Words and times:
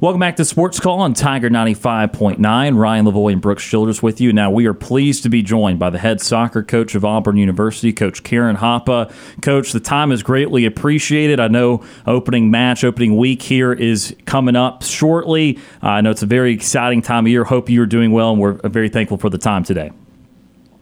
Welcome 0.00 0.20
back 0.20 0.36
to 0.36 0.46
Sports 0.46 0.80
Call 0.80 1.00
on 1.00 1.12
Tiger 1.12 1.50
95.9. 1.50 2.38
Ryan 2.78 3.04
Lavoie 3.04 3.32
and 3.32 3.42
Brooks 3.42 3.62
Childress 3.62 4.02
with 4.02 4.18
you. 4.18 4.32
Now, 4.32 4.50
we 4.50 4.64
are 4.64 4.72
pleased 4.72 5.24
to 5.24 5.28
be 5.28 5.42
joined 5.42 5.78
by 5.78 5.90
the 5.90 5.98
head 5.98 6.22
soccer 6.22 6.62
coach 6.62 6.94
of 6.94 7.04
Auburn 7.04 7.36
University, 7.36 7.92
Coach 7.92 8.22
Karen 8.22 8.56
Hoppa. 8.56 9.12
Coach, 9.42 9.72
the 9.72 9.78
time 9.78 10.10
is 10.10 10.22
greatly 10.22 10.64
appreciated. 10.64 11.38
I 11.38 11.48
know 11.48 11.84
opening 12.06 12.50
match, 12.50 12.82
opening 12.82 13.18
week 13.18 13.42
here 13.42 13.74
is 13.74 14.16
coming 14.24 14.56
up 14.56 14.82
shortly. 14.84 15.58
Uh, 15.82 15.88
I 15.88 16.00
know 16.00 16.10
it's 16.10 16.22
a 16.22 16.26
very 16.26 16.54
exciting 16.54 17.02
time 17.02 17.26
of 17.26 17.30
year. 17.30 17.44
Hope 17.44 17.68
you're 17.68 17.84
doing 17.84 18.10
well, 18.10 18.32
and 18.32 18.40
we're 18.40 18.54
very 18.70 18.88
thankful 18.88 19.18
for 19.18 19.28
the 19.28 19.36
time 19.36 19.64
today. 19.64 19.90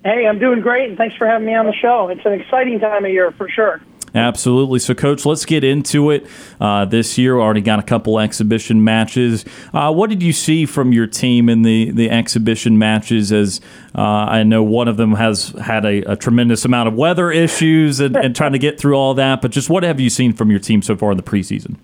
Hey, 0.05 0.29
I'm 0.29 0.39
doing 0.39 0.61
great, 0.61 0.91
and 0.91 0.96
thanks 0.96 1.16
for 1.16 1.27
having 1.27 1.45
me 1.45 1.57
on 1.57 1.66
the 1.66 1.75
show. 1.75 2.07
It's 2.07 2.25
an 2.25 2.35
exciting 2.35 2.79
time 2.79 3.05
of 3.05 3.11
year 3.11 3.32
for 3.32 3.48
sure. 3.48 3.80
Absolutely. 4.19 4.80
So, 4.80 4.95
Coach, 4.95 5.25
let's 5.25 5.45
get 5.45 5.62
into 5.62 6.11
it. 6.11 6.27
Uh, 6.61 6.84
this 6.84 7.16
year, 7.16 7.39
already 7.39 7.61
got 7.61 7.79
a 7.79 7.82
couple 7.82 8.19
exhibition 8.19 8.83
matches. 8.83 9.45
Uh, 9.73 9.93
what 9.93 10.11
did 10.11 10.23
you 10.23 10.33
see 10.33 10.66
from 10.66 10.93
your 10.93 11.06
team 11.06 11.48
in 11.48 11.62
the, 11.62 11.93
the 11.93 12.10
exhibition 12.10 12.79
matches? 12.79 13.33
As 13.33 13.60
uh, 13.95 14.01
I 14.01 14.43
know 14.43 14.62
one 14.62 14.88
of 14.88 14.96
them 14.96 15.15
has 15.15 15.51
had 15.60 15.84
a, 15.84 16.12
a 16.12 16.16
tremendous 16.16 16.65
amount 16.65 16.88
of 16.88 16.95
weather 16.95 17.30
issues 17.30 18.01
and, 18.01 18.16
and, 18.16 18.34
trying 18.34 18.52
to 18.52 18.59
get 18.59 18.79
through 18.79 18.95
all 18.95 19.15
that. 19.15 19.41
But 19.41 19.52
just 19.52 19.70
what 19.70 19.84
have 19.84 20.01
you 20.01 20.10
seen 20.10 20.32
from 20.32 20.51
your 20.51 20.60
team 20.60 20.82
so 20.82 20.96
far 20.96 21.12
in 21.12 21.16
the 21.16 21.23
preseason? 21.23 21.77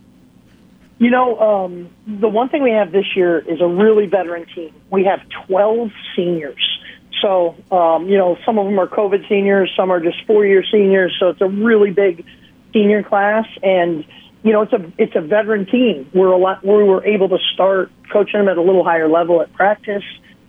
You 0.99 1.11
know, 1.11 1.39
um, 1.39 1.91
the 2.07 2.29
one 2.29 2.49
thing 2.49 2.63
we 2.63 2.71
have 2.71 2.93
this 2.93 3.17
year 3.17 3.39
is 3.39 3.61
a 3.61 3.67
really 3.67 4.07
veteran 4.07 4.47
team. 4.55 4.73
We 4.91 5.05
have 5.05 5.21
12 5.47 5.91
seniors. 6.17 6.74
So, 7.23 7.55
um, 7.71 8.09
you 8.09 8.19
know, 8.19 8.37
some 8.45 8.59
of 8.59 8.67
them 8.67 8.79
are 8.79 8.87
COVID 8.87 9.29
seniors, 9.29 9.73
some 9.77 9.91
are 9.91 10.01
just 10.01 10.25
four 10.27 10.45
year 10.47 10.65
seniors. 10.71 11.17
So 11.19 11.29
it's 11.29 11.41
a 11.41 11.49
really 11.49 11.91
big 11.91 12.25
senior 12.73 13.03
class. 13.03 13.47
And, 13.63 14.05
you 14.43 14.53
know, 14.53 14.63
it's 14.63 14.73
a, 14.73 14.93
it's 14.99 15.17
a 15.17 15.21
veteran 15.21 15.67
team. 15.67 16.11
We're 16.15 16.33
a 16.33 16.39
lot, 16.39 16.65
we 16.65 16.83
were 16.83 17.05
able 17.05 17.29
to 17.31 17.39
start 17.55 17.91
coaching 18.13 18.41
them 18.41 18.49
at 18.49 18.59
a 18.59 18.63
little 18.63 18.85
higher 18.85 19.09
level 19.09 19.41
at 19.41 19.53
practice. 19.55 20.05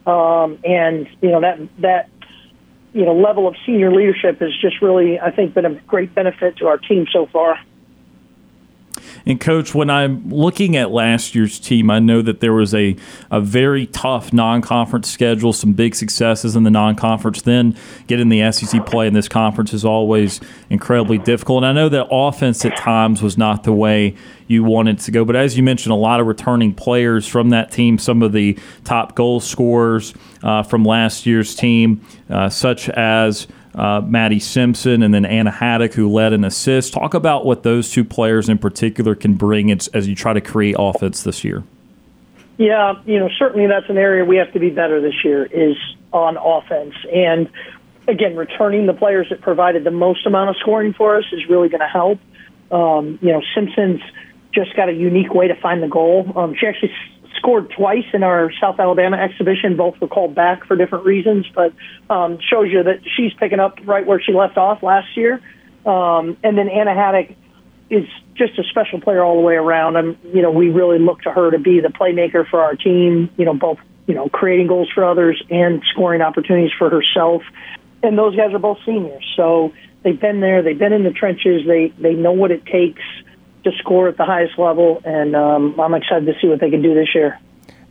Um, 0.05 0.59
and, 0.63 1.07
you 1.21 1.31
know, 1.31 1.41
that, 1.41 1.59
that, 1.79 2.09
you 2.93 3.05
know, 3.05 3.13
level 3.15 3.47
of 3.47 3.55
senior 3.65 3.93
leadership 3.93 4.39
has 4.39 4.51
just 4.61 4.81
really, 4.81 5.19
I 5.19 5.31
think, 5.31 5.53
been 5.53 5.65
a 5.65 5.75
great 5.81 6.13
benefit 6.15 6.57
to 6.57 6.67
our 6.67 6.77
team 6.77 7.05
so 7.11 7.25
far. 7.25 7.59
And 9.25 9.39
coach, 9.39 9.73
when 9.73 9.89
I'm 9.89 10.29
looking 10.29 10.75
at 10.75 10.91
last 10.91 11.33
year's 11.33 11.59
team, 11.59 11.89
I 11.89 11.99
know 11.99 12.21
that 12.21 12.41
there 12.41 12.53
was 12.53 12.75
a, 12.75 12.95
a 13.31 13.41
very 13.41 13.87
tough 13.87 14.31
non-conference 14.31 15.09
schedule, 15.09 15.51
some 15.51 15.73
big 15.73 15.95
successes 15.95 16.55
in 16.55 16.63
the 16.63 16.69
non-conference. 16.69 17.41
Then 17.41 17.75
getting 18.07 18.29
the 18.29 18.51
SEC 18.51 18.85
play 18.85 19.07
in 19.07 19.13
this 19.13 19.27
conference 19.27 19.73
is 19.73 19.83
always 19.83 20.39
incredibly 20.69 21.17
difficult. 21.17 21.63
And 21.63 21.65
I 21.65 21.73
know 21.73 21.89
that 21.89 22.07
offense 22.11 22.63
at 22.65 22.77
times 22.77 23.21
was 23.21 23.37
not 23.37 23.63
the 23.63 23.73
way 23.73 24.15
you 24.47 24.63
wanted 24.63 24.99
to 24.99 25.11
go. 25.11 25.25
But 25.25 25.35
as 25.35 25.57
you 25.57 25.63
mentioned, 25.63 25.91
a 25.91 25.95
lot 25.97 26.19
of 26.19 26.27
returning 26.27 26.73
players 26.73 27.27
from 27.27 27.49
that 27.49 27.71
team, 27.71 27.97
some 27.97 28.21
of 28.21 28.31
the 28.31 28.57
top 28.83 29.15
goal 29.15 29.39
scorers 29.39 30.13
uh, 30.43 30.61
from 30.61 30.85
last 30.85 31.25
year's 31.25 31.55
team, 31.55 32.05
uh, 32.29 32.49
such 32.49 32.89
as 32.89 33.47
uh, 33.75 34.01
Maddie 34.01 34.39
Simpson, 34.39 35.03
and 35.03 35.13
then 35.13 35.25
Anna 35.25 35.51
Haddock, 35.51 35.93
who 35.93 36.09
led 36.09 36.33
an 36.33 36.43
assist. 36.43 36.93
Talk 36.93 37.13
about 37.13 37.45
what 37.45 37.63
those 37.63 37.91
two 37.91 38.05
players 38.05 38.47
in 38.47 38.57
particular 38.57 39.15
can 39.15 39.35
bring 39.35 39.71
as, 39.71 39.87
as 39.89 40.07
you 40.07 40.15
try 40.15 40.33
to 40.33 40.41
create 40.41 40.75
offense 40.79 41.23
this 41.23 41.43
year. 41.43 41.63
Yeah, 42.57 42.93
you 43.05 43.19
know, 43.19 43.29
certainly 43.37 43.67
that's 43.67 43.89
an 43.89 43.97
area 43.97 44.23
we 44.23 44.37
have 44.37 44.53
to 44.53 44.59
be 44.59 44.69
better 44.69 45.01
this 45.01 45.25
year 45.25 45.43
is 45.45 45.75
on 46.13 46.37
offense. 46.37 46.95
And 47.13 47.49
again, 48.07 48.37
returning 48.37 48.85
the 48.85 48.93
players 48.93 49.27
that 49.29 49.41
provided 49.41 49.83
the 49.83 49.91
most 49.91 50.25
amount 50.25 50.51
of 50.51 50.55
scoring 50.57 50.93
for 50.93 51.17
us 51.17 51.25
is 51.33 51.49
really 51.49 51.67
going 51.67 51.81
to 51.81 51.87
help. 51.87 52.19
Um, 52.71 53.19
you 53.21 53.33
know, 53.33 53.41
Simpson's 53.53 54.01
just 54.53 54.73
got 54.77 54.87
a 54.87 54.93
unique 54.93 55.33
way 55.33 55.49
to 55.49 55.55
find 55.55 55.83
the 55.83 55.89
goal. 55.89 56.31
Um, 56.37 56.55
she 56.57 56.65
actually 56.65 56.93
scored 57.45 57.71
twice 57.77 58.05
in 58.11 58.23
our 58.23 58.51
South 58.59 58.79
Alabama 58.79 59.17
exhibition. 59.17 59.77
Both 59.77 60.01
were 60.01 60.07
called 60.07 60.33
back 60.33 60.65
for 60.65 60.75
different 60.75 61.05
reasons, 61.05 61.45
but 61.53 61.73
um, 62.09 62.39
shows 62.41 62.71
you 62.71 62.81
that 62.81 63.01
she's 63.15 63.33
picking 63.39 63.59
up 63.59 63.77
right 63.85 64.05
where 64.05 64.19
she 64.19 64.33
left 64.33 64.57
off 64.57 64.81
last 64.81 65.15
year. 65.15 65.35
Um, 65.85 66.37
and 66.43 66.57
then 66.57 66.67
Anna 66.69 66.95
Haddock 66.95 67.35
is 67.91 68.05
just 68.33 68.57
a 68.57 68.63
special 68.63 68.99
player 68.99 69.23
all 69.23 69.35
the 69.35 69.43
way 69.43 69.53
around. 69.53 69.95
And 69.95 70.17
you 70.33 70.41
know, 70.41 70.49
we 70.49 70.69
really 70.69 70.97
look 70.97 71.21
to 71.21 71.31
her 71.31 71.51
to 71.51 71.59
be 71.59 71.81
the 71.81 71.89
playmaker 71.89 72.49
for 72.49 72.61
our 72.61 72.75
team. 72.75 73.29
You 73.37 73.45
know, 73.45 73.53
both 73.53 73.77
you 74.07 74.15
know 74.15 74.27
creating 74.27 74.65
goals 74.65 74.89
for 74.93 75.05
others 75.05 75.41
and 75.51 75.83
scoring 75.91 76.21
opportunities 76.21 76.71
for 76.77 76.89
herself. 76.89 77.43
And 78.01 78.17
those 78.17 78.35
guys 78.35 78.53
are 78.53 78.59
both 78.59 78.79
seniors, 78.85 79.23
so 79.35 79.71
they've 80.03 80.19
been 80.19 80.39
there. 80.39 80.63
They've 80.63 80.77
been 80.77 80.93
in 80.93 81.03
the 81.03 81.11
trenches. 81.11 81.61
They 81.67 81.93
they 81.99 82.13
know 82.15 82.31
what 82.31 82.49
it 82.49 82.65
takes 82.65 83.03
to 83.65 83.71
score 83.79 84.07
at 84.07 84.17
the 84.17 84.25
highest 84.25 84.57
level, 84.57 85.01
and 85.03 85.35
um, 85.35 85.79
I'm 85.79 85.93
excited 85.93 86.25
to 86.25 86.39
see 86.39 86.47
what 86.47 86.59
they 86.59 86.69
can 86.69 86.81
do 86.81 86.93
this 86.93 87.13
year. 87.13 87.39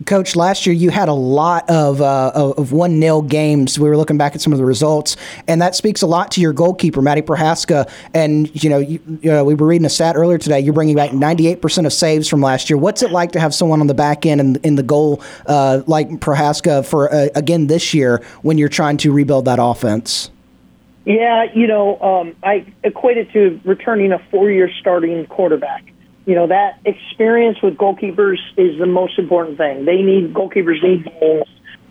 Coach, 0.07 0.35
last 0.35 0.67
year 0.67 0.75
you 0.75 0.91
had 0.91 1.09
a 1.09 1.15
lot 1.15 1.71
of 1.71 2.01
uh, 2.01 2.33
of 2.35 2.73
one 2.73 2.99
nil 2.99 3.23
games. 3.23 3.79
We 3.79 3.89
were 3.89 3.97
looking 3.97 4.19
back 4.19 4.35
at 4.35 4.41
some 4.41 4.53
of 4.53 4.59
the 4.59 4.65
results, 4.65 5.17
and 5.47 5.63
that 5.63 5.77
speaks 5.77 6.03
a 6.03 6.07
lot 6.07 6.33
to 6.33 6.41
your 6.41 6.53
goalkeeper, 6.53 7.01
Maddie 7.01 7.23
Prohaska. 7.23 7.89
And 8.13 8.51
you 8.63 8.71
know, 8.71 8.79
you, 8.79 9.01
you 9.23 9.31
know, 9.31 9.45
we 9.45 9.55
were 9.55 9.67
reading 9.67 9.87
a 9.87 9.91
stat 9.91 10.17
earlier 10.17 10.37
today. 10.37 10.59
You're 10.59 10.75
bringing 10.75 10.97
back 10.97 11.13
98 11.13 11.63
percent 11.63 11.87
of 11.87 11.93
saves 11.93 12.29
from 12.29 12.41
last 12.41 12.69
year. 12.69 12.77
What's 12.77 13.03
it 13.03 13.13
like 13.13 13.33
to 13.33 13.41
have 13.41 13.55
someone 13.55 13.81
on 13.81 13.87
the 13.87 13.95
back 13.95 14.27
end 14.27 14.41
in, 14.41 14.57
in 14.57 14.75
the 14.75 14.83
goal 14.83 15.23
uh, 15.47 15.83
like 15.87 16.09
Prohaska 16.11 16.85
for 16.85 17.13
uh, 17.13 17.29
again 17.37 17.69
this 17.69 17.95
year 17.95 18.23
when 18.43 18.59
you're 18.59 18.69
trying 18.69 18.97
to 18.99 19.13
rebuild 19.13 19.45
that 19.45 19.59
offense? 19.61 20.31
Yeah, 21.05 21.45
you 21.55 21.67
know, 21.67 22.01
um, 22.01 22.37
I 22.43 22.67
equate 22.83 23.19
it 23.19 23.33
to 23.33 23.61
returning 23.65 24.13
a 24.13 24.19
four-year 24.31 24.71
starting 24.81 25.27
quarterback. 25.27 25.85
You 26.25 26.35
know, 26.35 26.47
that 26.47 26.79
experience 26.87 27.61
with 27.63 27.77
goalkeepers 27.77 28.39
is 28.57 28.79
the 28.79 28.87
most 28.87 29.19
important 29.19 29.59
thing. 29.59 29.85
They 29.85 30.01
need 30.01 30.33
goalkeepers 30.33 30.83
need 30.83 31.05
games 31.05 31.49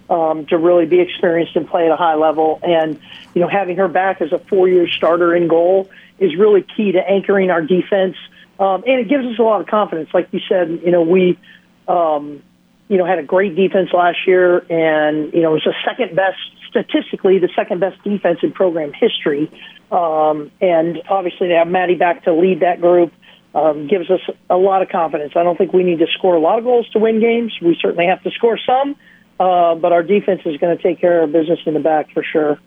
um, 0.10 0.48
to 0.48 0.58
really 0.58 0.88
be 0.88 1.00
experienced 1.00 1.56
and 1.56 1.68
play 1.68 1.86
at 1.86 1.92
a 1.92 1.96
high 1.96 2.16
level. 2.16 2.60
And 2.64 3.00
you 3.36 3.42
know, 3.42 3.48
having 3.48 3.78
her 3.78 3.88
back 3.88 4.22
as 4.22 4.32
a 4.32 4.40
four-year 4.40 4.88
starter 4.88 5.36
in 5.36 5.48
goal 5.48 5.92
is 6.18 6.36
really 6.36 6.64
key 6.64 6.94
to 6.94 7.00
anchoring 7.00 7.52
our 7.52 7.62
defense, 7.62 8.16
um, 8.60 8.84
and 8.88 9.00
it 9.00 9.10
gives 9.10 9.26
us 9.26 9.38
a 9.38 9.44
lot 9.44 9.62
of 9.62 9.68
confidence. 9.68 10.10
Like 10.12 10.30
you 10.32 10.40
said, 10.50 10.82
you 10.84 10.92
know, 10.92 11.04
we. 11.04 11.38
Um, 11.88 12.42
you 12.90 12.98
know, 12.98 13.06
had 13.06 13.18
a 13.18 13.24
great 13.24 13.56
defense 13.56 13.90
last 13.92 14.20
year, 14.28 14.60
and 14.70 15.34
you 15.34 15.42
know, 15.42 15.52
it 15.52 15.54
was 15.54 15.64
the 15.64 15.74
second 15.84 16.16
best 16.16 16.38
statistically 16.74 17.38
the 17.38 17.50
second 17.56 17.80
best 17.80 18.04
defense 18.04 18.40
in 18.42 18.52
program 18.52 18.92
history. 18.94 19.52
Um, 19.92 20.52
and 20.60 21.02
obviously, 21.08 21.50
to 21.50 21.56
have 21.56 21.68
Maddie 21.68 21.96
back 21.96 22.24
to 22.24 22.34
lead 22.34 22.62
that 22.62 22.82
group 22.82 23.14
um, 23.54 23.88
gives 23.88 24.10
us 24.10 24.22
a 24.50 24.58
lot 24.58 24.82
of 24.82 24.90
confidence. 24.90 25.34
I 25.36 25.44
don't 25.44 25.58
think 25.58 25.74
we 25.74 25.84
need 25.84 26.00
to 26.00 26.08
score 26.18 26.36
a 26.36 26.40
lot 26.40 26.58
of 26.58 26.66
goals 26.66 26.90
to 26.90 27.00
win 27.00 27.20
games. 27.20 27.54
We 27.62 27.78
certainly 27.80 28.08
have 28.08 28.24
to 28.24 28.32
score 28.32 28.58
some, 28.58 28.96
uh, 29.40 29.76
but 29.76 29.92
our 29.92 30.02
defense 30.02 30.42
is 30.46 30.58
going 30.58 30.76
to 30.76 30.82
take 30.82 31.00
care 31.00 31.22
of 31.22 31.32
business 31.32 31.60
in 31.66 31.76
the 31.76 31.80
back 31.80 32.12
for 32.14 32.24
sure. 32.24 32.60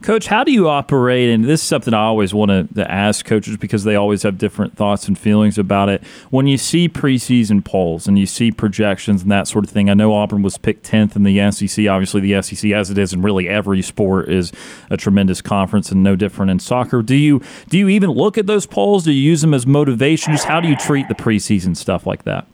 Coach, 0.00 0.28
how 0.28 0.44
do 0.44 0.52
you 0.52 0.68
operate? 0.68 1.28
And 1.28 1.44
this 1.44 1.60
is 1.60 1.66
something 1.66 1.92
I 1.92 2.04
always 2.04 2.32
want 2.32 2.74
to, 2.74 2.88
ask 2.88 3.26
coaches 3.26 3.56
because 3.56 3.84
they 3.84 3.96
always 3.96 4.22
have 4.22 4.38
different 4.38 4.76
thoughts 4.76 5.08
and 5.08 5.18
feelings 5.18 5.58
about 5.58 5.88
it. 5.88 6.02
When 6.30 6.46
you 6.46 6.56
see 6.56 6.88
preseason 6.88 7.64
polls 7.64 8.06
and 8.06 8.18
you 8.18 8.24
see 8.24 8.52
projections 8.52 9.22
and 9.22 9.30
that 9.32 9.48
sort 9.48 9.64
of 9.64 9.70
thing, 9.70 9.90
I 9.90 9.94
know 9.94 10.14
Auburn 10.14 10.42
was 10.42 10.56
picked 10.56 10.88
10th 10.88 11.16
in 11.16 11.24
the 11.24 11.50
SEC. 11.50 11.86
Obviously, 11.88 12.20
the 12.20 12.40
SEC, 12.40 12.70
as 12.70 12.90
it 12.90 12.96
is 12.96 13.12
in 13.12 13.22
really 13.22 13.48
every 13.48 13.82
sport, 13.82 14.28
is 14.28 14.52
a 14.88 14.96
tremendous 14.96 15.42
conference 15.42 15.90
and 15.90 16.02
no 16.02 16.14
different 16.14 16.50
in 16.50 16.60
soccer. 16.60 17.02
Do 17.02 17.16
you 17.16 17.42
do 17.68 17.76
you 17.76 17.88
even 17.88 18.10
look 18.10 18.38
at 18.38 18.46
those 18.46 18.66
polls? 18.66 19.04
Do 19.04 19.12
you 19.12 19.20
use 19.20 19.40
them 19.40 19.52
as 19.52 19.66
motivation? 19.66 20.32
Just 20.32 20.46
how 20.46 20.60
do 20.60 20.68
you 20.68 20.76
treat 20.76 21.08
the 21.08 21.14
preseason 21.14 21.76
stuff 21.76 22.06
like 22.06 22.22
that? 22.22 22.46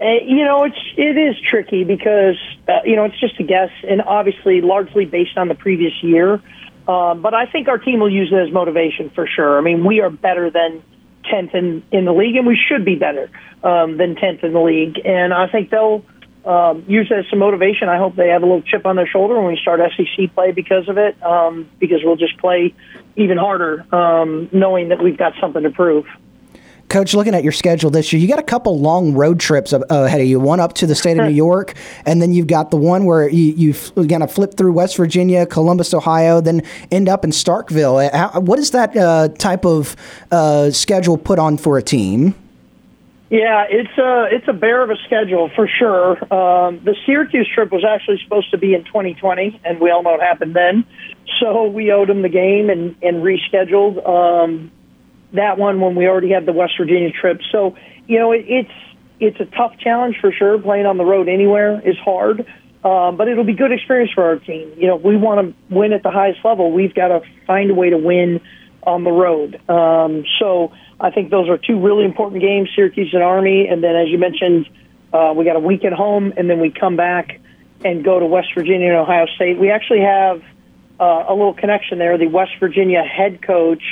Uh, 0.00 0.06
you 0.24 0.44
know, 0.44 0.64
it's 0.64 0.78
it 0.96 1.16
is 1.16 1.36
tricky 1.48 1.84
because 1.84 2.36
uh, 2.68 2.80
you 2.84 2.96
know 2.96 3.04
it's 3.04 3.18
just 3.20 3.38
a 3.40 3.42
guess, 3.42 3.70
and 3.88 4.00
obviously 4.02 4.60
largely 4.60 5.04
based 5.04 5.36
on 5.36 5.48
the 5.48 5.54
previous 5.54 5.92
year. 6.02 6.40
Um, 6.88 7.20
but 7.20 7.34
I 7.34 7.44
think 7.44 7.68
our 7.68 7.76
team 7.76 8.00
will 8.00 8.10
use 8.10 8.32
it 8.32 8.36
as 8.36 8.52
motivation 8.52 9.10
for 9.10 9.26
sure. 9.26 9.58
I 9.58 9.60
mean, 9.60 9.84
we 9.84 10.00
are 10.00 10.08
better 10.08 10.50
than 10.50 10.82
10th 11.30 11.54
in, 11.54 11.82
in 11.92 12.06
the 12.06 12.12
league, 12.12 12.36
and 12.36 12.46
we 12.46 12.56
should 12.56 12.84
be 12.84 12.96
better 12.96 13.30
um, 13.62 13.98
than 13.98 14.16
10th 14.16 14.42
in 14.42 14.54
the 14.54 14.60
league. 14.60 14.98
And 15.04 15.34
I 15.34 15.48
think 15.48 15.68
they'll 15.68 16.02
um, 16.46 16.84
use 16.88 17.08
it 17.10 17.18
as 17.18 17.24
some 17.28 17.40
motivation. 17.40 17.90
I 17.90 17.98
hope 17.98 18.16
they 18.16 18.28
have 18.28 18.42
a 18.42 18.46
little 18.46 18.62
chip 18.62 18.86
on 18.86 18.96
their 18.96 19.06
shoulder 19.06 19.38
when 19.38 19.52
we 19.52 19.58
start 19.60 19.80
SEC 19.96 20.34
play 20.34 20.52
because 20.52 20.88
of 20.88 20.96
it, 20.96 21.22
um, 21.22 21.68
because 21.78 22.00
we'll 22.02 22.16
just 22.16 22.38
play 22.38 22.74
even 23.16 23.36
harder, 23.36 23.84
um, 23.94 24.48
knowing 24.50 24.88
that 24.88 25.02
we've 25.02 25.18
got 25.18 25.34
something 25.40 25.62
to 25.62 25.70
prove. 25.70 26.06
Coach, 26.88 27.12
looking 27.12 27.34
at 27.34 27.42
your 27.42 27.52
schedule 27.52 27.90
this 27.90 28.12
year, 28.12 28.20
you 28.20 28.28
got 28.28 28.38
a 28.38 28.42
couple 28.42 28.78
long 28.78 29.12
road 29.12 29.38
trips 29.38 29.72
ahead 29.72 30.20
of 30.20 30.26
you. 30.26 30.40
One 30.40 30.58
up 30.58 30.72
to 30.74 30.86
the 30.86 30.94
state 30.94 31.18
of 31.18 31.26
New 31.26 31.34
York, 31.34 31.74
and 32.06 32.22
then 32.22 32.32
you've 32.32 32.46
got 32.46 32.70
the 32.70 32.78
one 32.78 33.04
where 33.04 33.28
you, 33.28 33.52
you 33.52 34.06
going 34.06 34.20
to 34.20 34.28
flip 34.28 34.54
through 34.54 34.72
West 34.72 34.96
Virginia, 34.96 35.44
Columbus, 35.44 35.92
Ohio, 35.92 36.40
then 36.40 36.62
end 36.90 37.08
up 37.08 37.24
in 37.24 37.30
Starkville. 37.30 38.10
Uh, 38.12 38.40
what 38.40 38.58
is 38.58 38.70
that 38.70 38.96
uh, 38.96 39.28
type 39.28 39.66
of 39.66 39.96
uh, 40.30 40.70
schedule 40.70 41.18
put 41.18 41.38
on 41.38 41.58
for 41.58 41.76
a 41.76 41.82
team? 41.82 42.34
Yeah, 43.30 43.66
it's 43.68 43.98
a 43.98 44.28
it's 44.34 44.48
a 44.48 44.54
bear 44.54 44.82
of 44.82 44.88
a 44.88 44.96
schedule 45.04 45.50
for 45.54 45.68
sure. 45.68 46.12
Um, 46.32 46.80
the 46.82 46.96
Syracuse 47.04 47.46
trip 47.54 47.70
was 47.70 47.84
actually 47.84 48.20
supposed 48.24 48.50
to 48.52 48.58
be 48.58 48.72
in 48.72 48.84
2020, 48.84 49.60
and 49.66 49.78
we 49.80 49.90
all 49.90 50.02
know 50.02 50.12
what 50.12 50.20
happened 50.20 50.56
then. 50.56 50.86
So 51.38 51.66
we 51.66 51.92
owed 51.92 52.08
them 52.08 52.22
the 52.22 52.30
game 52.30 52.70
and 52.70 52.96
and 53.02 53.22
rescheduled. 53.22 54.08
Um, 54.08 54.70
that 55.32 55.58
one 55.58 55.80
when 55.80 55.94
we 55.94 56.06
already 56.06 56.30
had 56.30 56.46
the 56.46 56.52
West 56.52 56.74
Virginia 56.78 57.10
trip. 57.10 57.40
So, 57.52 57.76
you 58.06 58.18
know, 58.18 58.32
it, 58.32 58.44
it's 58.48 58.70
it's 59.20 59.40
a 59.40 59.46
tough 59.46 59.78
challenge 59.78 60.16
for 60.20 60.32
sure. 60.32 60.58
Playing 60.58 60.86
on 60.86 60.96
the 60.96 61.04
road 61.04 61.28
anywhere 61.28 61.80
is 61.86 61.96
hard, 61.98 62.46
um, 62.84 63.16
but 63.16 63.28
it'll 63.28 63.44
be 63.44 63.54
good 63.54 63.72
experience 63.72 64.12
for 64.12 64.24
our 64.24 64.36
team. 64.36 64.72
You 64.76 64.86
know, 64.86 64.96
we 64.96 65.16
want 65.16 65.48
to 65.48 65.74
win 65.74 65.92
at 65.92 66.02
the 66.02 66.10
highest 66.10 66.44
level, 66.44 66.72
we've 66.72 66.94
got 66.94 67.08
to 67.08 67.20
find 67.46 67.70
a 67.70 67.74
way 67.74 67.90
to 67.90 67.98
win 67.98 68.40
on 68.84 69.04
the 69.04 69.10
road. 69.10 69.60
Um, 69.68 70.24
so 70.38 70.72
I 71.00 71.10
think 71.10 71.30
those 71.30 71.48
are 71.48 71.58
two 71.58 71.80
really 71.80 72.04
important 72.04 72.40
games, 72.40 72.70
Syracuse 72.74 73.12
and 73.12 73.22
Army. 73.22 73.66
And 73.68 73.82
then, 73.82 73.96
as 73.96 74.08
you 74.08 74.18
mentioned, 74.18 74.68
uh, 75.12 75.32
we 75.36 75.44
got 75.44 75.56
a 75.56 75.60
week 75.60 75.84
at 75.84 75.92
home, 75.92 76.32
and 76.36 76.48
then 76.48 76.60
we 76.60 76.70
come 76.70 76.96
back 76.96 77.40
and 77.84 78.04
go 78.04 78.18
to 78.18 78.26
West 78.26 78.48
Virginia 78.54 78.88
and 78.88 78.96
Ohio 78.96 79.26
State. 79.36 79.58
We 79.58 79.70
actually 79.70 80.00
have 80.00 80.42
uh, 80.98 81.24
a 81.28 81.34
little 81.34 81.54
connection 81.54 81.98
there. 81.98 82.18
The 82.18 82.26
West 82.26 82.52
Virginia 82.58 83.02
head 83.02 83.42
coach, 83.42 83.82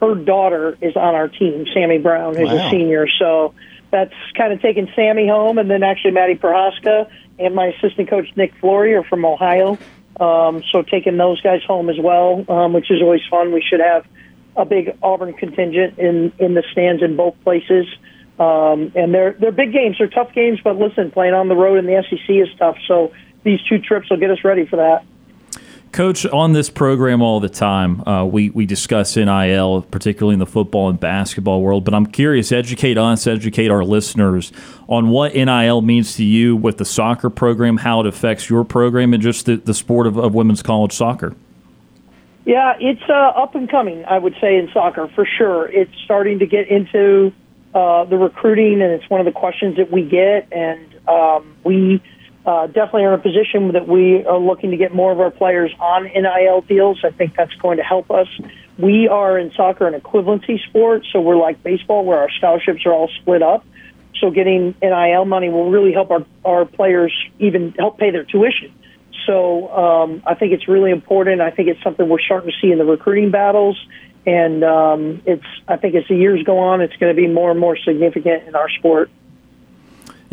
her 0.00 0.14
daughter 0.14 0.76
is 0.80 0.96
on 0.96 1.14
our 1.14 1.28
team, 1.28 1.66
Sammy 1.72 1.98
Brown, 1.98 2.36
who's 2.36 2.48
wow. 2.48 2.66
a 2.66 2.70
senior. 2.70 3.06
So 3.18 3.54
that's 3.90 4.14
kind 4.36 4.52
of 4.52 4.60
taking 4.60 4.90
Sammy 4.94 5.26
home, 5.28 5.58
and 5.58 5.70
then 5.70 5.82
actually 5.82 6.12
Maddie 6.12 6.34
Prohaska 6.34 7.10
and 7.38 7.54
my 7.54 7.66
assistant 7.66 8.08
coach 8.08 8.28
Nick 8.36 8.54
Flory 8.60 8.94
are 8.94 9.04
from 9.04 9.24
Ohio. 9.24 9.78
Um, 10.18 10.62
so 10.72 10.82
taking 10.82 11.16
those 11.16 11.40
guys 11.42 11.62
home 11.66 11.90
as 11.90 11.98
well, 11.98 12.44
um, 12.48 12.72
which 12.72 12.90
is 12.90 13.02
always 13.02 13.20
fun. 13.30 13.52
We 13.52 13.62
should 13.62 13.80
have 13.80 14.06
a 14.56 14.64
big 14.64 14.96
Auburn 15.02 15.34
contingent 15.34 15.98
in 15.98 16.32
in 16.38 16.54
the 16.54 16.64
stands 16.72 17.02
in 17.02 17.16
both 17.16 17.34
places. 17.44 17.86
Um, 18.38 18.92
and 18.94 19.14
they're 19.14 19.32
they're 19.32 19.52
big 19.52 19.72
games. 19.72 19.96
They're 19.98 20.08
tough 20.08 20.32
games, 20.32 20.60
but 20.62 20.76
listen, 20.76 21.10
playing 21.10 21.34
on 21.34 21.48
the 21.48 21.56
road 21.56 21.78
in 21.78 21.86
the 21.86 22.02
SEC 22.08 22.28
is 22.28 22.48
tough. 22.58 22.76
So 22.86 23.12
these 23.44 23.60
two 23.68 23.78
trips 23.78 24.10
will 24.10 24.18
get 24.18 24.30
us 24.30 24.44
ready 24.44 24.66
for 24.66 24.76
that. 24.76 25.04
Coach, 25.96 26.26
on 26.26 26.52
this 26.52 26.68
program 26.68 27.22
all 27.22 27.40
the 27.40 27.48
time, 27.48 28.06
uh, 28.06 28.22
we, 28.22 28.50
we 28.50 28.66
discuss 28.66 29.16
NIL, 29.16 29.80
particularly 29.90 30.34
in 30.34 30.38
the 30.38 30.44
football 30.44 30.90
and 30.90 31.00
basketball 31.00 31.62
world. 31.62 31.86
But 31.86 31.94
I'm 31.94 32.04
curious, 32.04 32.52
educate 32.52 32.98
us, 32.98 33.26
educate 33.26 33.70
our 33.70 33.82
listeners 33.82 34.52
on 34.88 35.08
what 35.08 35.34
NIL 35.34 35.80
means 35.80 36.14
to 36.16 36.22
you 36.22 36.54
with 36.54 36.76
the 36.76 36.84
soccer 36.84 37.30
program, 37.30 37.78
how 37.78 38.00
it 38.00 38.06
affects 38.06 38.50
your 38.50 38.62
program, 38.62 39.14
and 39.14 39.22
just 39.22 39.46
the, 39.46 39.56
the 39.56 39.72
sport 39.72 40.06
of, 40.06 40.18
of 40.18 40.34
women's 40.34 40.62
college 40.62 40.92
soccer. 40.92 41.34
Yeah, 42.44 42.76
it's 42.78 43.08
uh, 43.08 43.14
up 43.14 43.54
and 43.54 43.66
coming, 43.66 44.04
I 44.04 44.18
would 44.18 44.36
say, 44.38 44.58
in 44.58 44.70
soccer 44.74 45.08
for 45.14 45.24
sure. 45.24 45.66
It's 45.66 45.96
starting 46.04 46.40
to 46.40 46.46
get 46.46 46.68
into 46.68 47.32
uh, 47.74 48.04
the 48.04 48.18
recruiting, 48.18 48.82
and 48.82 48.92
it's 48.92 49.08
one 49.08 49.20
of 49.20 49.24
the 49.24 49.32
questions 49.32 49.78
that 49.78 49.90
we 49.90 50.02
get. 50.02 50.52
And 50.52 51.08
um, 51.08 51.56
we 51.64 52.02
uh, 52.46 52.68
definitely 52.68 53.04
are 53.04 53.14
in 53.14 53.20
a 53.20 53.22
position 53.22 53.72
that 53.72 53.88
we 53.88 54.24
are 54.24 54.38
looking 54.38 54.70
to 54.70 54.76
get 54.76 54.94
more 54.94 55.10
of 55.10 55.20
our 55.20 55.32
players 55.32 55.72
on 55.80 56.04
NIL 56.04 56.60
deals. 56.62 57.00
I 57.04 57.10
think 57.10 57.34
that's 57.36 57.54
going 57.56 57.78
to 57.78 57.82
help 57.82 58.10
us. 58.10 58.28
We 58.78 59.08
are 59.08 59.36
in 59.36 59.52
soccer 59.52 59.88
an 59.88 60.00
equivalency 60.00 60.62
sport, 60.68 61.04
so 61.12 61.20
we're 61.20 61.36
like 61.36 61.62
baseball 61.64 62.04
where 62.04 62.18
our 62.18 62.30
scholarships 62.30 62.86
are 62.86 62.92
all 62.92 63.10
split 63.20 63.42
up. 63.42 63.66
So 64.20 64.30
getting 64.30 64.74
NIL 64.80 65.24
money 65.24 65.50
will 65.50 65.70
really 65.70 65.92
help 65.92 66.10
our, 66.10 66.24
our 66.44 66.64
players 66.64 67.12
even 67.40 67.72
help 67.72 67.98
pay 67.98 68.12
their 68.12 68.24
tuition. 68.24 68.72
So 69.26 69.68
um, 69.76 70.22
I 70.24 70.34
think 70.34 70.52
it's 70.52 70.68
really 70.68 70.92
important. 70.92 71.40
I 71.40 71.50
think 71.50 71.68
it's 71.68 71.82
something 71.82 72.08
we're 72.08 72.20
starting 72.20 72.50
to 72.50 72.56
see 72.60 72.70
in 72.70 72.78
the 72.78 72.84
recruiting 72.84 73.32
battles. 73.32 73.76
And 74.24 74.62
um, 74.62 75.22
it's, 75.26 75.44
I 75.66 75.76
think 75.76 75.96
as 75.96 76.04
the 76.08 76.16
years 76.16 76.42
go 76.44 76.58
on, 76.58 76.80
it's 76.80 76.96
going 76.96 77.14
to 77.14 77.20
be 77.20 77.28
more 77.28 77.50
and 77.50 77.58
more 77.58 77.76
significant 77.76 78.46
in 78.46 78.54
our 78.54 78.70
sport. 78.70 79.10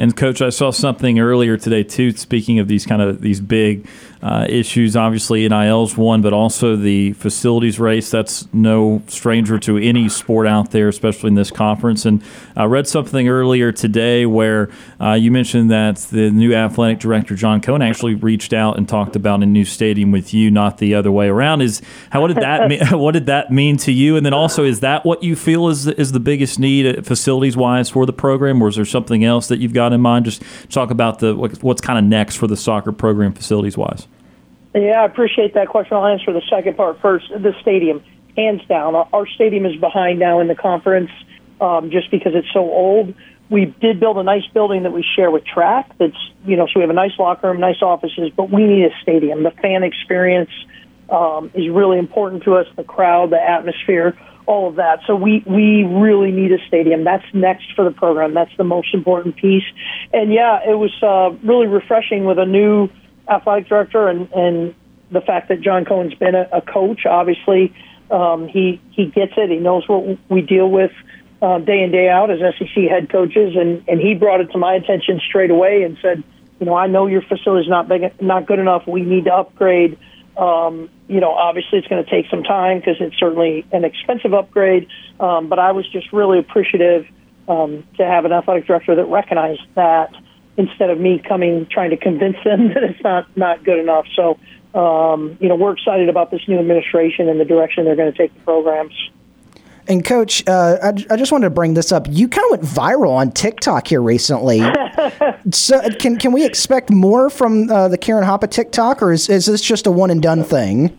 And 0.03 0.13
coach, 0.13 0.41
I 0.41 0.50
saw 0.50 0.71
something 0.71 1.17
earlier 1.17 1.55
today 1.55 1.81
too. 1.81 2.11
Speaking 2.11 2.59
of 2.59 2.67
these 2.67 2.85
kind 2.85 3.01
of 3.01 3.21
these 3.21 3.39
big 3.39 3.88
uh, 4.21 4.45
issues, 4.50 4.97
obviously 4.97 5.47
NIL's 5.47 5.95
one, 5.95 6.21
but 6.21 6.33
also 6.33 6.75
the 6.75 7.13
facilities 7.13 7.79
race. 7.79 8.11
That's 8.11 8.53
no 8.53 9.01
stranger 9.07 9.57
to 9.59 9.77
any 9.77 10.09
sport 10.09 10.45
out 10.45 10.71
there, 10.71 10.89
especially 10.89 11.29
in 11.29 11.35
this 11.35 11.51
conference. 11.51 12.05
And 12.05 12.21
I 12.53 12.65
read 12.65 12.85
something 12.85 13.29
earlier 13.29 13.71
today 13.71 14.25
where 14.25 14.69
uh, 15.00 15.13
you 15.13 15.31
mentioned 15.31 15.71
that 15.71 15.95
the 16.11 16.29
new 16.31 16.53
athletic 16.53 17.00
director 17.00 17.35
John 17.35 17.61
Cohen 17.61 17.81
actually 17.81 18.15
reached 18.15 18.51
out 18.51 18.77
and 18.77 18.89
talked 18.89 19.15
about 19.15 19.41
a 19.41 19.45
new 19.45 19.63
stadium 19.63 20.11
with 20.11 20.33
you, 20.33 20.51
not 20.51 20.79
the 20.79 20.95
other 20.95 21.13
way 21.13 21.29
around. 21.29 21.61
Is 21.61 21.81
how 22.09 22.19
what 22.19 22.27
did 22.27 22.44
that 22.44 22.67
mean? 22.67 22.81
What 23.03 23.13
did 23.13 23.27
that 23.27 23.51
mean 23.51 23.77
to 23.77 23.91
you? 23.91 24.17
And 24.17 24.25
then 24.25 24.33
also, 24.33 24.65
is 24.65 24.81
that 24.81 25.05
what 25.05 25.23
you 25.23 25.38
feel 25.38 25.69
is 25.69 25.88
is 25.88 26.11
the 26.11 26.19
biggest 26.19 26.59
need 26.59 27.05
facilities 27.05 27.55
wise 27.55 27.89
for 27.89 28.05
the 28.05 28.13
program, 28.13 28.61
or 28.61 28.67
is 28.67 28.75
there 28.75 28.85
something 28.85 29.23
else 29.23 29.47
that 29.47 29.59
you've 29.59 29.73
got? 29.73 29.93
In 29.94 30.01
mind? 30.01 30.25
Just 30.25 30.44
talk 30.69 30.92
about 30.92 31.19
the 31.19 31.36
what's 31.36 31.81
kind 31.81 31.98
of 31.98 32.06
next 32.06 32.36
for 32.36 32.48
the 32.48 32.57
soccer 32.57 32.92
program 32.92 33.34
facilities 33.34 33.78
wise. 33.78 34.07
Yeah, 34.75 35.01
I 35.01 35.06
appreciate 35.06 35.54
that 35.54 35.68
question. 35.68 35.95
I'll 35.95 36.07
answer 36.07 36.34
the 36.34 36.42
second 36.50 36.75
part 36.75 37.00
first. 37.00 37.30
The 37.30 37.54
stadium, 37.62 38.04
hands 38.36 38.62
down, 38.68 38.95
our 38.95 39.28
stadium 39.28 39.66
is 39.66 39.75
behind 39.75 40.19
now 40.19 40.40
in 40.40 40.48
the 40.48 40.56
conference 40.56 41.12
um, 41.62 41.92
just 41.92 42.10
because 42.10 42.34
it's 42.36 42.51
so 42.51 42.62
old. 42.62 43.13
We 43.50 43.66
did 43.66 44.00
build 44.00 44.18
a 44.18 44.24
nice 44.24 44.48
building 44.48 44.84
that 44.84 44.92
we 44.92 45.06
share 45.16 45.30
with 45.30 45.45
track. 45.45 45.92
That's 46.00 46.18
you 46.46 46.57
know, 46.57 46.66
so 46.66 46.74
we 46.75 46.81
have 46.81 46.89
a 46.89 46.94
nice 46.94 47.18
locker 47.19 47.50
room, 47.50 47.60
nice 47.60 47.81
offices, 47.81 48.31
but 48.36 48.50
we 48.50 48.66
need 48.66 48.86
a 48.86 49.01
stadium. 49.01 49.44
The 49.44 49.51
fan 49.51 49.84
experience 49.84 50.50
um, 51.10 51.51
is 51.54 51.69
really 51.69 52.00
important 52.00 52.44
to 52.44 52.56
us. 52.56 52.68
The 52.75 52.84
crowd, 52.84 53.30
the 53.30 53.42
atmosphere 53.42 54.18
all 54.45 54.69
of 54.69 54.75
that. 54.75 55.00
So 55.07 55.16
we 55.16 55.44
we 55.45 55.84
really 55.84 56.31
need 56.31 56.51
a 56.51 56.60
stadium. 56.68 57.04
That's 57.04 57.25
next 57.34 57.74
for 57.75 57.84
the 57.86 57.92
program. 57.92 58.34
That's 58.34 58.56
the 58.57 58.63
most 58.63 58.94
important 58.94 59.36
piece. 59.36 59.63
And 60.12 60.34
yeah, 60.34 60.60
it 60.68 60.78
was 60.78 60.92
uh, 61.01 61.36
really 61.45 61.68
refreshing 61.68 62.25
with 62.25 62.40
a 62.40 62.45
new 62.45 62.90
athletic 63.30 63.68
director 63.68 64.07
and 64.07 64.31
and 64.34 64.75
the 65.12 65.22
fact 65.22 65.50
that 65.50 65.62
John 65.62 65.86
Cohen's 65.86 66.16
been 66.16 66.36
a, 66.36 66.48
a 66.51 66.62
coach. 66.62 67.06
Obviously, 67.06 67.74
um, 68.12 68.48
he 68.48 68.81
he 68.92 69.06
gets 69.06 69.34
it. 69.38 69.50
He 69.50 69.57
knows 69.57 69.88
what 69.88 70.18
we 70.30 70.42
deal 70.42 70.69
with. 70.69 70.92
Uh, 71.42 71.60
day 71.60 71.84
in 71.84 71.92
day 71.92 72.07
out 72.07 72.31
as 72.31 72.39
SEC 72.57 72.84
head 72.89 73.10
coaches, 73.12 73.56
and 73.57 73.84
and 73.88 74.00
he 74.00 74.13
brought 74.13 74.39
it 74.39 74.50
to 74.51 74.57
my 74.57 74.75
attention 74.75 75.19
straight 75.28 75.51
away 75.51 75.84
and 75.84 75.98
said, 76.01 76.24
you 76.60 76.66
know, 76.66 76.75
I 76.75 76.88
know 76.88 77.07
your 77.07 77.22
facility 77.22 77.66
is 77.66 77.69
not 77.69 77.89
big, 77.89 78.22
not 78.22 78.46
good 78.46 78.60
enough. 78.60 78.88
We 78.88 79.01
need 79.01 79.25
to 79.25 79.34
upgrade 79.34 79.98
um, 80.38 80.89
you 81.07 81.19
know, 81.19 81.31
obviously 81.31 81.80
it's 81.80 81.88
going 81.88 82.03
to 82.03 82.09
take 82.09 82.30
some 82.30 82.44
time 82.44 82.80
because 82.80 82.95
it's 83.00 83.18
certainly 83.18 83.65
an 83.71 83.85
expensive 83.85 84.33
upgrade. 84.33 84.88
Um, 85.19 85.47
but 85.50 85.59
I 85.59 85.71
was 85.71 85.88
just 85.91 86.12
really 86.12 86.39
appreciative 86.39 87.06
um, 87.47 87.83
to 87.97 88.06
have 88.06 88.25
an 88.25 88.31
athletic 88.31 88.65
director 88.65 88.95
that 88.95 89.06
recognized 89.06 89.62
that 89.75 90.13
instead 90.57 90.89
of 90.89 91.00
me 91.00 91.21
coming 91.27 91.68
trying 91.69 91.89
to 91.89 91.97
convince 91.97 92.38
them 92.44 92.68
that 92.74 92.83
it's 92.83 93.03
not 93.03 93.25
not 93.38 93.63
good 93.63 93.80
enough. 93.80 94.06
So, 94.15 94.39
um, 94.80 95.38
you 95.39 95.50
know, 95.50 95.56
we're 95.56 95.74
excited 95.74 96.09
about 96.09 96.31
this 96.31 96.41
new 96.47 96.59
administration 96.59 97.29
and 97.29 97.39
the 97.39 97.45
direction 97.45 97.86
they're 97.86 97.95
going 97.95 98.12
to 98.12 98.18
take 98.18 98.33
the 98.33 98.41
programs. 98.41 98.94
And 99.88 100.03
coach, 100.06 100.47
uh, 100.47 100.77
I, 100.81 100.88
I, 101.13 101.18
just 101.18 101.31
wanted 101.31 101.45
to 101.45 101.50
bring 101.50 101.74
this 101.74 101.91
up. 101.91 102.07
You 102.09 102.30
kind 102.30 102.45
of 102.45 102.59
went 102.59 102.63
viral 102.63 103.12
on 103.12 103.31
TikTok 103.31 103.88
here 103.88 104.01
recently. 104.01 104.62
so 105.51 105.81
can 106.00 106.18
can 106.18 106.31
we 106.31 106.45
expect 106.45 106.89
more 106.89 107.30
from 107.30 107.69
uh, 107.69 107.89
the 107.89 107.98
Karen 107.98 108.24
Hoppa 108.24 108.50
TikTok, 108.50 109.01
or 109.01 109.12
is 109.12 109.29
is 109.29 109.46
this 109.46 109.62
just 109.62 109.86
a 109.86 109.91
one 109.91 110.10
and 110.10 110.22
done 110.22 110.43
thing? 110.43 110.98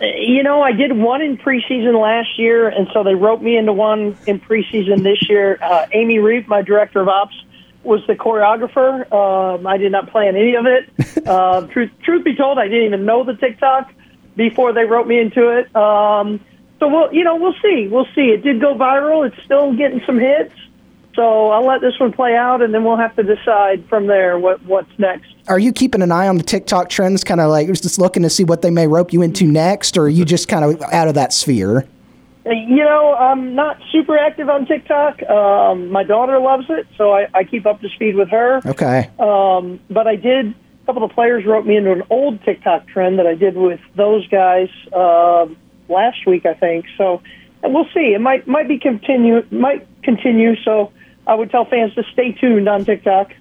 You 0.00 0.42
know, 0.42 0.62
I 0.62 0.72
did 0.72 0.96
one 0.96 1.22
in 1.22 1.38
preseason 1.38 2.00
last 2.00 2.38
year, 2.38 2.68
and 2.68 2.86
so 2.92 3.02
they 3.02 3.14
wrote 3.14 3.42
me 3.42 3.56
into 3.56 3.72
one 3.72 4.16
in 4.26 4.38
preseason 4.38 5.02
this 5.02 5.28
year. 5.28 5.58
Uh, 5.60 5.86
Amy 5.92 6.18
Reef, 6.18 6.46
my 6.46 6.62
director 6.62 7.00
of 7.00 7.08
ops, 7.08 7.34
was 7.82 8.06
the 8.06 8.14
choreographer. 8.14 9.10
Um, 9.12 9.66
I 9.66 9.76
did 9.76 9.90
not 9.90 10.10
plan 10.10 10.36
any 10.36 10.54
of 10.54 10.66
it. 10.66 11.26
Uh, 11.26 11.66
truth, 11.72 11.90
truth 12.04 12.24
be 12.24 12.36
told, 12.36 12.58
I 12.58 12.68
didn't 12.68 12.84
even 12.84 13.06
know 13.06 13.24
the 13.24 13.34
TikTok 13.34 13.92
before 14.36 14.72
they 14.72 14.84
wrote 14.84 15.08
me 15.08 15.18
into 15.18 15.48
it. 15.48 15.74
Um, 15.74 16.40
so 16.80 16.88
we'll, 16.88 17.12
you 17.12 17.24
know, 17.24 17.36
we'll 17.36 17.56
see. 17.62 17.88
We'll 17.88 18.08
see. 18.14 18.30
It 18.30 18.42
did 18.42 18.60
go 18.60 18.74
viral. 18.74 19.26
It's 19.26 19.42
still 19.44 19.74
getting 19.74 20.00
some 20.06 20.18
hits. 20.18 20.54
So 21.14 21.50
I'll 21.50 21.66
let 21.66 21.80
this 21.80 21.98
one 21.98 22.12
play 22.12 22.36
out, 22.36 22.62
and 22.62 22.72
then 22.72 22.84
we'll 22.84 22.96
have 22.96 23.16
to 23.16 23.24
decide 23.24 23.84
from 23.88 24.06
there 24.06 24.38
what 24.38 24.62
what's 24.64 24.96
next. 24.98 25.34
Are 25.48 25.58
you 25.58 25.72
keeping 25.72 26.00
an 26.00 26.12
eye 26.12 26.28
on 26.28 26.36
the 26.36 26.44
TikTok 26.44 26.90
trends, 26.90 27.24
kind 27.24 27.40
of 27.40 27.50
like 27.50 27.66
just 27.66 27.98
looking 27.98 28.22
to 28.22 28.30
see 28.30 28.44
what 28.44 28.62
they 28.62 28.70
may 28.70 28.86
rope 28.86 29.12
you 29.12 29.22
into 29.22 29.44
next, 29.44 29.96
or 29.96 30.02
are 30.02 30.08
you 30.08 30.24
just 30.24 30.46
kind 30.46 30.64
of 30.64 30.80
out 30.92 31.08
of 31.08 31.14
that 31.14 31.32
sphere? 31.32 31.88
Uh, 32.46 32.50
you 32.50 32.84
know, 32.84 33.14
I'm 33.14 33.56
not 33.56 33.80
super 33.90 34.16
active 34.16 34.48
on 34.48 34.66
TikTok. 34.66 35.20
Um, 35.24 35.90
my 35.90 36.04
daughter 36.04 36.38
loves 36.38 36.66
it, 36.68 36.86
so 36.96 37.12
I, 37.12 37.26
I 37.34 37.42
keep 37.42 37.66
up 37.66 37.80
to 37.80 37.88
speed 37.88 38.14
with 38.14 38.28
her. 38.28 38.60
Okay. 38.64 39.10
Um, 39.18 39.80
but 39.90 40.06
I 40.06 40.14
did. 40.14 40.46
A 40.50 40.86
couple 40.86 41.02
of 41.02 41.10
players 41.10 41.44
wrote 41.44 41.66
me 41.66 41.76
into 41.76 41.90
an 41.90 42.04
old 42.10 42.42
TikTok 42.44 42.86
trend 42.86 43.18
that 43.18 43.26
I 43.26 43.34
did 43.34 43.56
with 43.56 43.80
those 43.96 44.26
guys. 44.28 44.68
Uh, 44.92 45.46
last 45.88 46.26
week, 46.26 46.46
I 46.46 46.54
think. 46.54 46.86
So 46.96 47.22
we'll 47.62 47.88
see. 47.94 48.14
It 48.14 48.20
might 48.20 48.46
might 48.46 48.68
be 48.68 48.78
continue 48.78 49.44
might 49.50 49.86
continue. 50.02 50.56
So 50.62 50.92
I 51.26 51.34
would 51.34 51.50
tell 51.50 51.64
fans 51.64 51.94
to 51.94 52.04
stay 52.12 52.32
tuned 52.32 52.68
on 52.68 52.84
TikTok. 52.84 53.32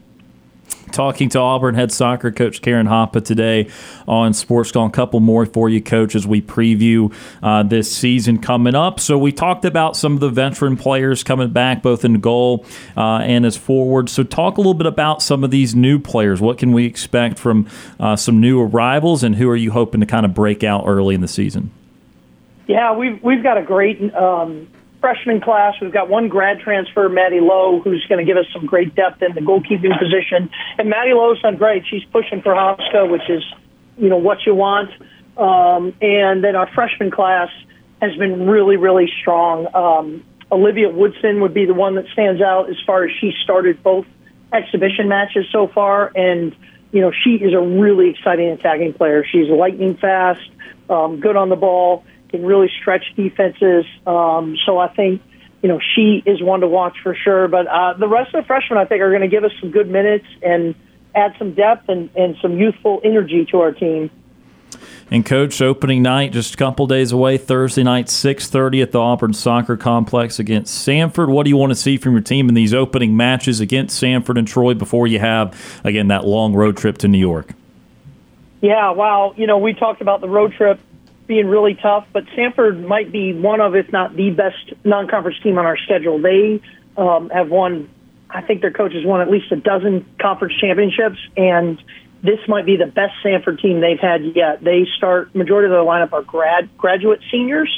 Talking 0.91 1.29
to 1.29 1.39
Auburn 1.39 1.75
head 1.75 1.91
soccer 1.91 2.31
coach 2.31 2.61
Karen 2.61 2.87
Hoppa 2.87 3.23
today 3.23 3.69
on 4.07 4.33
Sports 4.33 4.71
Call. 4.71 4.87
A 4.87 4.89
couple 4.89 5.19
more 5.19 5.45
for 5.45 5.69
you, 5.69 5.81
coach, 5.81 6.15
as 6.15 6.25
we 6.25 6.41
preview 6.41 7.13
uh, 7.43 7.63
this 7.63 7.93
season 7.95 8.39
coming 8.39 8.73
up. 8.73 8.99
So 8.99 9.17
we 9.17 9.31
talked 9.31 9.65
about 9.65 9.95
some 9.95 10.13
of 10.13 10.21
the 10.21 10.29
veteran 10.29 10.75
players 10.75 11.23
coming 11.23 11.51
back, 11.51 11.83
both 11.83 12.03
in 12.03 12.19
goal 12.19 12.65
uh, 12.95 13.17
and 13.17 13.45
as 13.45 13.57
forward. 13.57 14.09
So 14.09 14.23
talk 14.23 14.57
a 14.57 14.61
little 14.61 14.73
bit 14.73 14.87
about 14.87 15.21
some 15.21 15.43
of 15.43 15.51
these 15.51 15.75
new 15.75 15.99
players. 15.99 16.41
What 16.41 16.57
can 16.57 16.71
we 16.71 16.85
expect 16.85 17.37
from 17.37 17.67
uh, 17.99 18.15
some 18.15 18.39
new 18.39 18.61
arrivals, 18.61 19.23
and 19.23 19.35
who 19.35 19.49
are 19.49 19.57
you 19.57 19.71
hoping 19.71 19.99
to 19.99 20.07
kind 20.07 20.25
of 20.25 20.33
break 20.33 20.63
out 20.63 20.83
early 20.87 21.15
in 21.15 21.21
the 21.21 21.27
season? 21.27 21.71
Yeah, 22.67 22.95
we've 22.95 23.21
we've 23.23 23.43
got 23.43 23.57
a 23.57 23.63
great 23.63 24.13
um, 24.13 24.67
freshman 24.99 25.41
class. 25.41 25.75
We've 25.81 25.93
got 25.93 26.09
one 26.09 26.27
grad 26.27 26.59
transfer, 26.59 27.07
Maddie 27.07 27.39
Lowe, 27.39 27.81
who's 27.81 28.05
going 28.09 28.23
to 28.23 28.29
give 28.29 28.37
us 28.37 28.45
some 28.53 28.65
great 28.65 28.93
depth 28.93 29.21
in 29.21 29.33
the 29.33 29.41
goalkeeping 29.41 29.97
position. 29.99 30.49
And 30.77 30.89
Maddie 30.89 31.13
Lowe's 31.13 31.41
done 31.41 31.55
great. 31.55 31.83
She's 31.89 32.03
pushing 32.11 32.41
Prohaska, 32.41 33.09
which 33.09 33.29
is, 33.29 33.43
you 33.97 34.09
know, 34.09 34.17
what 34.17 34.39
you 34.45 34.53
want. 34.53 34.89
Um, 35.37 35.93
and 36.01 36.43
then 36.43 36.55
our 36.55 36.69
freshman 36.73 37.11
class 37.11 37.49
has 38.01 38.15
been 38.17 38.47
really, 38.47 38.75
really 38.75 39.09
strong. 39.21 39.67
Um, 39.73 40.25
Olivia 40.51 40.89
Woodson 40.89 41.41
would 41.41 41.53
be 41.53 41.65
the 41.65 41.73
one 41.73 41.95
that 41.95 42.05
stands 42.13 42.41
out 42.41 42.69
as 42.69 42.75
far 42.85 43.05
as 43.05 43.11
she 43.19 43.33
started 43.43 43.81
both 43.83 44.05
exhibition 44.53 45.07
matches 45.09 45.45
so 45.51 45.67
far, 45.67 46.11
and 46.15 46.55
you 46.91 47.01
know 47.01 47.11
she 47.11 47.31
is 47.35 47.53
a 47.53 47.59
really 47.59 48.09
exciting 48.09 48.49
attacking 48.49 48.93
player. 48.93 49.25
She's 49.29 49.49
lightning 49.49 49.97
fast, 49.97 50.49
um, 50.89 51.19
good 51.19 51.35
on 51.35 51.49
the 51.49 51.55
ball, 51.55 52.05
can 52.29 52.45
really 52.45 52.69
stretch 52.81 53.03
defenses. 53.15 53.85
Um, 54.05 54.57
so 54.65 54.77
I 54.77 54.87
think 54.89 55.21
you 55.61 55.69
know 55.69 55.79
she 55.95 56.23
is 56.25 56.41
one 56.41 56.61
to 56.61 56.67
watch 56.67 56.97
for 57.03 57.15
sure. 57.15 57.47
But 57.47 57.67
uh, 57.67 57.93
the 57.93 58.07
rest 58.07 58.33
of 58.33 58.43
the 58.43 58.47
freshmen, 58.47 58.77
I 58.77 58.85
think, 58.85 59.01
are 59.01 59.09
going 59.09 59.21
to 59.21 59.27
give 59.27 59.43
us 59.43 59.51
some 59.59 59.71
good 59.71 59.89
minutes 59.89 60.25
and 60.41 60.75
add 61.15 61.33
some 61.39 61.53
depth 61.53 61.89
and, 61.89 62.09
and 62.15 62.35
some 62.41 62.57
youthful 62.57 63.01
energy 63.03 63.45
to 63.51 63.59
our 63.61 63.71
team. 63.71 64.11
And 65.09 65.25
coach, 65.25 65.61
opening 65.61 66.01
night 66.01 66.33
just 66.33 66.53
a 66.53 66.57
couple 66.57 66.85
days 66.85 67.13
away, 67.13 67.37
Thursday 67.37 67.83
night, 67.83 68.09
six 68.09 68.47
thirty 68.47 68.81
at 68.81 68.91
the 68.91 68.99
Auburn 68.99 69.33
Soccer 69.33 69.77
Complex 69.77 70.37
against 70.37 70.85
Samford. 70.85 71.29
What 71.29 71.43
do 71.43 71.49
you 71.49 71.55
want 71.55 71.71
to 71.71 71.75
see 71.75 71.97
from 71.97 72.11
your 72.11 72.21
team 72.21 72.49
in 72.49 72.55
these 72.55 72.73
opening 72.73 73.15
matches 73.15 73.61
against 73.61 74.01
Samford 74.01 74.37
and 74.37 74.45
Troy 74.45 74.73
before 74.73 75.07
you 75.07 75.19
have 75.19 75.81
again 75.85 76.09
that 76.09 76.25
long 76.25 76.53
road 76.53 76.75
trip 76.75 76.97
to 76.99 77.07
New 77.07 77.17
York? 77.17 77.53
Yeah, 78.59 78.91
wow. 78.91 79.33
You 79.37 79.47
know, 79.47 79.59
we 79.59 79.73
talked 79.73 80.01
about 80.01 80.19
the 80.19 80.27
road 80.27 80.53
trip 80.53 80.79
being 81.27 81.47
really 81.47 81.75
tough, 81.75 82.07
but 82.13 82.25
Samford 82.37 82.85
might 82.87 83.11
be 83.11 83.33
one 83.33 83.59
of, 83.59 83.75
if 83.75 83.91
not 83.91 84.15
the 84.15 84.31
best 84.31 84.73
non-conference 84.85 85.37
team 85.43 85.57
on 85.57 85.65
our 85.65 85.77
schedule. 85.77 86.21
They 86.21 86.61
um, 86.95 87.29
have 87.29 87.49
won. 87.49 87.89
I 88.29 88.41
think 88.41 88.61
their 88.61 88.71
coach 88.71 88.93
has 88.93 89.05
won 89.05 89.21
at 89.21 89.29
least 89.29 89.51
a 89.51 89.57
dozen 89.57 90.05
conference 90.19 90.53
championships, 90.59 91.17
and 91.35 91.81
this 92.23 92.39
might 92.47 92.65
be 92.65 92.77
the 92.77 92.87
best 92.87 93.13
Samford 93.23 93.61
team 93.61 93.81
they've 93.81 93.99
had 93.99 94.23
yet. 94.35 94.63
They 94.63 94.87
start 94.97 95.35
majority 95.35 95.65
of 95.65 95.71
their 95.71 95.85
lineup 95.85 96.13
are 96.13 96.23
grad 96.23 96.75
graduate 96.77 97.21
seniors, 97.31 97.69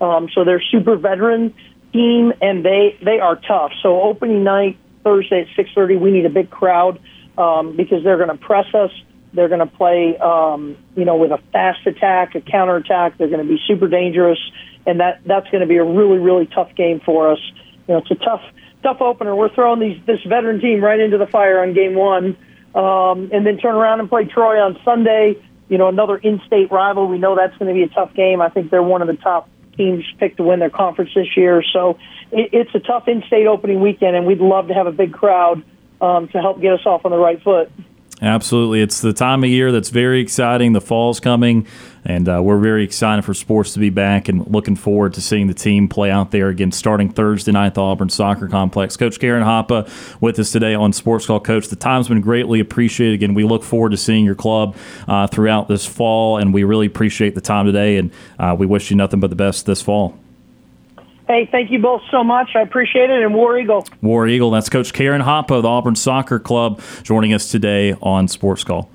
um, 0.00 0.28
so 0.34 0.44
they're 0.44 0.62
super 0.70 0.96
veteran 0.96 1.54
team, 1.92 2.32
and 2.40 2.64
they 2.64 2.98
they 3.02 3.18
are 3.20 3.36
tough. 3.36 3.72
So 3.82 4.02
opening 4.02 4.44
night 4.44 4.78
Thursday 5.02 5.42
at 5.42 5.56
six 5.56 5.70
thirty, 5.74 5.96
we 5.96 6.10
need 6.10 6.26
a 6.26 6.30
big 6.30 6.50
crowd 6.50 7.00
um, 7.36 7.76
because 7.76 8.04
they're 8.04 8.18
going 8.18 8.30
to 8.30 8.36
press 8.36 8.66
us. 8.74 8.90
They're 9.32 9.48
going 9.48 9.60
to 9.60 9.66
play, 9.66 10.16
um, 10.18 10.76
you 10.96 11.04
know, 11.04 11.16
with 11.16 11.30
a 11.30 11.38
fast 11.52 11.86
attack, 11.86 12.34
a 12.34 12.40
counter 12.40 12.76
attack. 12.76 13.18
They're 13.18 13.28
going 13.28 13.46
to 13.46 13.48
be 13.48 13.60
super 13.66 13.88
dangerous, 13.88 14.38
and 14.86 15.00
that 15.00 15.20
that's 15.26 15.48
going 15.50 15.60
to 15.60 15.66
be 15.66 15.76
a 15.76 15.84
really 15.84 16.18
really 16.18 16.46
tough 16.46 16.74
game 16.74 17.00
for 17.04 17.32
us. 17.32 17.38
You 17.86 17.94
know, 17.94 17.98
it's 17.98 18.10
a 18.10 18.16
tough 18.16 18.42
tough 18.82 19.00
opener. 19.00 19.34
We're 19.34 19.54
throwing 19.54 19.80
these 19.80 20.00
this 20.06 20.20
veteran 20.26 20.60
team 20.60 20.82
right 20.82 21.00
into 21.00 21.18
the 21.18 21.26
fire 21.26 21.60
on 21.62 21.74
game 21.74 21.94
one 21.94 22.36
um, 22.74 23.30
and 23.32 23.46
then 23.46 23.58
turn 23.58 23.74
around 23.74 24.00
and 24.00 24.08
play 24.08 24.24
Troy 24.24 24.60
on 24.60 24.78
Sunday. 24.84 25.42
You 25.68 25.78
know, 25.78 25.88
another 25.88 26.16
in-state 26.16 26.70
rival. 26.70 27.06
We 27.08 27.18
know 27.18 27.36
that's 27.36 27.56
going 27.58 27.68
to 27.68 27.74
be 27.74 27.82
a 27.82 27.94
tough 27.94 28.14
game. 28.14 28.40
I 28.40 28.48
think 28.48 28.70
they're 28.70 28.82
one 28.82 29.02
of 29.02 29.08
the 29.08 29.16
top 29.16 29.48
teams 29.76 30.04
picked 30.18 30.38
to 30.38 30.42
win 30.42 30.60
their 30.60 30.70
conference 30.70 31.10
this 31.14 31.36
year. 31.36 31.62
So 31.72 31.98
it, 32.32 32.50
it's 32.52 32.74
a 32.74 32.80
tough 32.80 33.06
in-state 33.06 33.46
opening 33.46 33.80
weekend, 33.80 34.16
and 34.16 34.26
we'd 34.26 34.40
love 34.40 34.68
to 34.68 34.74
have 34.74 34.86
a 34.86 34.92
big 34.92 35.12
crowd 35.12 35.62
um, 36.00 36.28
to 36.28 36.40
help 36.40 36.60
get 36.60 36.72
us 36.72 36.86
off 36.86 37.04
on 37.04 37.10
the 37.10 37.18
right 37.18 37.42
foot. 37.42 37.70
Absolutely. 38.20 38.80
It's 38.80 39.00
the 39.00 39.12
time 39.12 39.44
of 39.44 39.50
year 39.50 39.70
that's 39.70 39.90
very 39.90 40.20
exciting. 40.20 40.72
The 40.72 40.80
fall's 40.80 41.20
coming, 41.20 41.68
and 42.04 42.28
uh, 42.28 42.42
we're 42.42 42.58
very 42.58 42.82
excited 42.82 43.24
for 43.24 43.32
sports 43.32 43.74
to 43.74 43.78
be 43.78 43.90
back 43.90 44.28
and 44.28 44.44
looking 44.48 44.74
forward 44.74 45.14
to 45.14 45.20
seeing 45.20 45.46
the 45.46 45.54
team 45.54 45.88
play 45.88 46.10
out 46.10 46.32
there 46.32 46.48
again 46.48 46.72
starting 46.72 47.10
Thursday 47.10 47.52
night 47.52 47.68
at 47.68 47.74
the 47.74 47.80
Auburn 47.80 48.08
Soccer 48.08 48.48
Complex. 48.48 48.96
Coach 48.96 49.20
Karen 49.20 49.44
Hoppa 49.44 49.88
with 50.20 50.36
us 50.40 50.50
today 50.50 50.74
on 50.74 50.92
Sports 50.92 51.26
Call. 51.26 51.38
Coach, 51.38 51.68
the 51.68 51.76
time's 51.76 52.08
been 52.08 52.20
greatly 52.20 52.58
appreciated. 52.58 53.14
Again, 53.14 53.34
we 53.34 53.44
look 53.44 53.62
forward 53.62 53.90
to 53.90 53.96
seeing 53.96 54.24
your 54.24 54.34
club 54.34 54.76
uh, 55.06 55.28
throughout 55.28 55.68
this 55.68 55.86
fall, 55.86 56.38
and 56.38 56.52
we 56.52 56.64
really 56.64 56.86
appreciate 56.86 57.36
the 57.36 57.40
time 57.40 57.66
today, 57.66 57.98
and 57.98 58.10
uh, 58.40 58.56
we 58.58 58.66
wish 58.66 58.90
you 58.90 58.96
nothing 58.96 59.20
but 59.20 59.30
the 59.30 59.36
best 59.36 59.64
this 59.64 59.80
fall. 59.80 60.18
Hey, 61.28 61.46
thank 61.50 61.70
you 61.70 61.78
both 61.78 62.00
so 62.10 62.24
much. 62.24 62.52
I 62.54 62.62
appreciate 62.62 63.10
it. 63.10 63.22
And 63.22 63.34
War 63.34 63.58
Eagle. 63.58 63.84
War 64.00 64.26
Eagle. 64.26 64.50
That's 64.50 64.70
Coach 64.70 64.94
Karen 64.94 65.20
Hoppa 65.20 65.56
of 65.56 65.62
the 65.62 65.68
Auburn 65.68 65.94
Soccer 65.94 66.38
Club 66.38 66.80
joining 67.02 67.34
us 67.34 67.50
today 67.50 67.94
on 68.00 68.28
Sports 68.28 68.64
Call. 68.64 68.86